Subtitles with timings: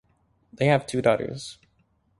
[0.51, 1.59] They have two daughters.